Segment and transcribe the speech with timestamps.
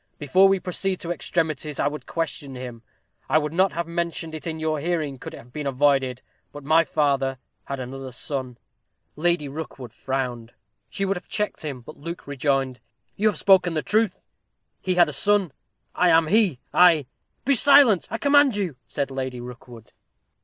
[0.17, 2.81] Before we proceed to extremities, I would question him.
[3.29, 6.63] I would not have mentioned it in your hearing could it have been avoided, but
[6.63, 8.57] my father had another son."
[9.15, 10.53] Lady Rookwood frowned.
[10.89, 12.79] She would have checked him, but Luke rejoined
[13.15, 14.23] "You have spoken the truth;
[14.81, 15.51] he had a son
[15.93, 16.57] I am he.
[16.73, 17.05] I"
[17.45, 19.91] "Be silent, I command you!" said Lady Rookwood.